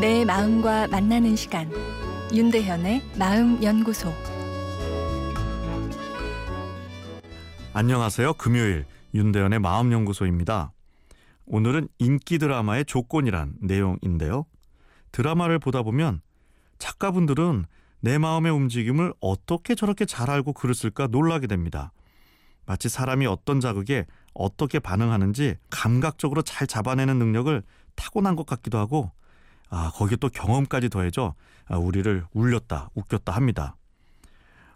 내 0.00 0.24
마음과 0.24 0.86
만나는 0.86 1.36
시간 1.36 1.70
윤대현의 2.32 3.02
마음 3.18 3.62
연구소 3.62 4.10
안녕하세요. 7.74 8.32
금요일 8.32 8.86
윤대현의 9.12 9.58
마음 9.58 9.92
연구소입니다. 9.92 10.72
오늘은 11.44 11.88
인기 11.98 12.38
드라마의 12.38 12.86
조건이란 12.86 13.56
내용인데요. 13.60 14.46
드라마를 15.12 15.58
보다 15.58 15.82
보면 15.82 16.22
작가분들은 16.78 17.66
내 18.00 18.16
마음의 18.16 18.52
움직임을 18.52 19.12
어떻게 19.20 19.74
저렇게 19.74 20.06
잘 20.06 20.30
알고 20.30 20.54
글을 20.54 20.74
쓸까 20.74 21.08
놀라게 21.08 21.46
됩니다. 21.46 21.92
마치 22.64 22.88
사람이 22.88 23.26
어떤 23.26 23.60
자극에 23.60 24.06
어떻게 24.32 24.78
반응하는지 24.78 25.56
감각적으로 25.68 26.40
잘 26.40 26.66
잡아내는 26.66 27.18
능력을 27.18 27.62
타고난 27.96 28.34
것 28.34 28.46
같기도 28.46 28.78
하고 28.78 29.12
아, 29.70 29.90
거기에 29.94 30.16
또 30.16 30.28
경험까지 30.28 30.88
더해져 30.88 31.34
아, 31.66 31.76
우리를 31.78 32.24
울렸다, 32.32 32.90
웃겼다 32.94 33.32
합니다. 33.32 33.76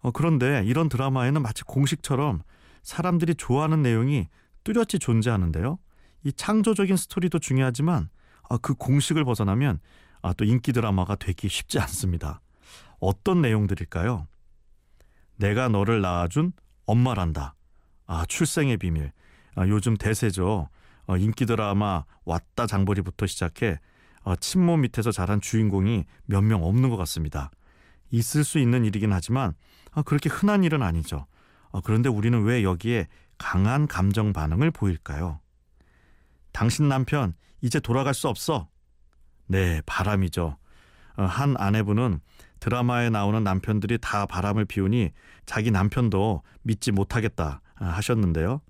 어, 0.00 0.12
그런데 0.12 0.62
이런 0.64 0.88
드라마에는 0.88 1.42
마치 1.42 1.64
공식처럼 1.64 2.42
사람들이 2.82 3.34
좋아하는 3.34 3.82
내용이 3.82 4.28
뚜렷이 4.62 4.98
존재하는데요. 5.00 5.78
이 6.22 6.32
창조적인 6.32 6.96
스토리도 6.96 7.40
중요하지만 7.40 8.08
아, 8.48 8.56
그 8.58 8.74
공식을 8.74 9.24
벗어나면 9.24 9.80
아, 10.22 10.32
또 10.32 10.44
인기 10.44 10.72
드라마가 10.72 11.16
되기 11.16 11.48
쉽지 11.48 11.78
않습니다. 11.80 12.40
어떤 13.00 13.42
내용들일까요? 13.42 14.26
내가 15.36 15.68
너를 15.68 16.00
낳아준 16.00 16.52
엄마란다. 16.86 17.54
아, 18.06 18.24
출생의 18.26 18.76
비밀. 18.76 19.12
아, 19.56 19.66
요즘 19.66 19.96
대세죠. 19.96 20.68
어, 21.06 21.16
인기 21.16 21.46
드라마 21.46 22.04
왔다 22.24 22.66
장보리부터 22.66 23.26
시작해 23.26 23.79
어, 24.24 24.34
친모 24.36 24.78
밑에서 24.78 25.12
자란 25.12 25.40
주인공이 25.40 26.04
몇 26.26 26.42
명 26.44 26.64
없는 26.64 26.90
것 26.90 26.96
같습니다. 26.96 27.50
있을 28.10 28.44
수 28.44 28.58
있는 28.58 28.84
일이긴 28.84 29.12
하지만 29.12 29.54
아, 29.92 30.02
그렇게 30.02 30.28
흔한 30.28 30.64
일은 30.64 30.82
아니죠. 30.82 31.26
어, 31.70 31.80
그런데 31.80 32.08
우리는 32.08 32.42
왜 32.42 32.62
여기에 32.62 33.06
강한 33.38 33.86
감정 33.86 34.32
반응을 34.32 34.70
보일까요? 34.70 35.40
당신 36.52 36.88
남편 36.88 37.34
이제 37.60 37.80
돌아갈 37.80 38.14
수 38.14 38.28
없어. 38.28 38.68
네, 39.46 39.82
바람이죠. 39.86 40.56
어, 41.16 41.22
한 41.22 41.56
아내분은 41.58 42.20
드라마에 42.60 43.10
나오는 43.10 43.42
남편들이 43.45 43.98
다 44.00 44.24
바람을 44.26 44.64
피우니 44.64 45.10
자기 45.46 45.70
남편도 45.70 46.42
믿지 46.62 46.92
못하겠다 46.92 47.60
아, 47.76 47.84
하셨는데요. 47.84 48.60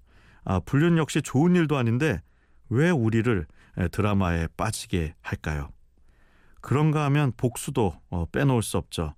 아, 0.44 0.60
불륜 0.60 0.98
역시 0.98 1.22
좋은 1.22 1.54
일도 1.54 1.76
아닌데 1.76 2.20
왜 2.68 2.90
우리를 2.90 3.46
드라마에 3.90 4.48
빠지게 4.56 5.14
할까요? 5.20 5.70
그런가 6.60 7.04
하면 7.04 7.32
복수도 7.36 8.00
어, 8.08 8.26
빼놓을 8.26 8.62
수 8.62 8.78
없죠. 8.78 9.14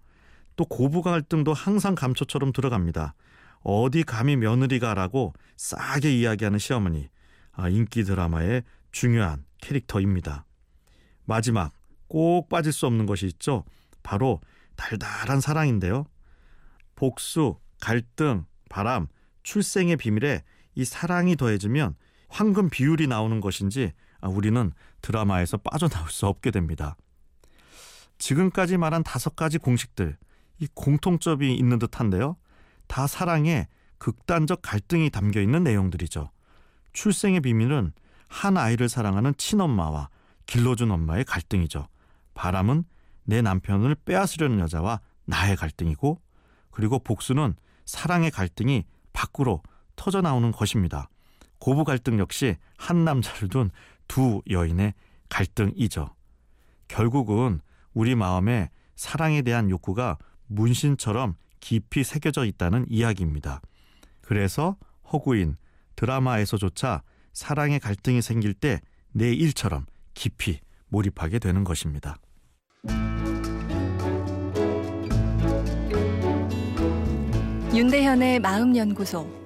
또 0.57 0.65
고부 0.65 1.03
갈등도 1.03 1.53
항상 1.53 1.95
감초처럼 1.95 2.53
들어갑니다. 2.53 3.15
어디 3.61 4.03
감히 4.03 4.37
며느리가라고 4.37 5.35
싸게 5.57 6.17
이야기하는 6.17 6.59
시어머니. 6.59 7.09
아, 7.53 7.69
인기 7.69 8.05
드라마의 8.05 8.65
중요한 8.91 9.45
캐릭터입니다. 9.61 10.45
마지막 11.25 11.73
꼭 12.09 12.49
빠질 12.49 12.73
수 12.73 12.87
없는 12.87 13.07
것이 13.07 13.27
있죠. 13.27 13.65
바로 14.03 14.41
달달한 14.77 15.41
사랑인데요. 15.41 16.07
복수, 16.95 17.59
갈등, 17.81 18.47
바람, 18.69 19.07
출생의 19.43 19.97
비밀에 19.97 20.43
이 20.75 20.85
사랑이 20.85 21.37
더해지면 21.37 21.95
황금 22.29 22.71
비율이 22.71 23.07
나오는 23.07 23.41
것인지 23.41 23.93
아, 24.21 24.29
우리는 24.29 24.73
드라마에서 25.03 25.57
빠져나올 25.59 26.11
수 26.11 26.27
없게 26.27 26.51
됩니다. 26.51 26.97
지금까지 28.19 28.77
말한 28.77 29.03
다섯 29.03 29.37
가지 29.37 29.59
공식들, 29.59 30.17
이 30.59 30.69
공통점이 30.75 31.55
있는 31.55 31.79
듯한데요. 31.79 32.37
다 32.87 33.07
사랑에 33.07 33.69
극단적 33.99 34.61
갈등이 34.63 35.11
담겨 35.11 35.41
있는 35.41 35.65
내용들이죠. 35.65 36.31
출생의 36.93 37.41
비밀은 37.41 37.93
한 38.29 38.57
아이를 38.57 38.89
사랑하는 38.89 39.35
친엄마와 39.37 40.09
길러준 40.47 40.91
엄마의 40.91 41.25
갈등이죠. 41.25 41.89
바람은 42.35 42.85
내 43.25 43.43
남편을 43.43 43.97
빼앗으려는 44.05 44.61
여자와 44.61 45.01
나의 45.25 45.57
갈등이고, 45.57 46.21
그리고 46.71 46.99
복수는 46.99 47.55
사랑의 47.85 48.31
갈등이 48.31 48.85
밖으로 49.13 49.63
터져 49.97 50.21
나오는 50.21 50.53
것입니다. 50.53 51.09
고부 51.59 51.85
갈등 51.85 52.19
역시 52.19 52.57
한 52.77 53.05
남자를 53.05 53.49
둔 53.49 53.71
두 54.09 54.43
여인의 54.51 54.95
갈등이죠. 55.29 56.15
결국은 56.89 57.61
우리 57.95 58.15
마음에 58.15 58.71
사랑에 58.95 59.43
대한 59.43 59.71
욕구가 59.71 60.19
문신처럼 60.47 61.35
깊이 61.61 62.05
새겨져 62.05 62.45
있다는 62.45 62.87
이야기입니다. 62.89 63.61
그래서 64.21 64.77
허구인 65.13 65.57
드라마에서조차 65.97 67.03
사랑의 67.33 67.81
갈등이 67.81 68.23
생길 68.23 68.55
때 68.55 68.81
내 69.17 69.33
일처럼 69.33 69.87
깊이 70.13 70.61
몰입하게 70.89 71.39
되는 71.39 71.65
것입니다. 71.65 72.19
윤대현의 77.75 78.41
마음연구소 78.41 79.46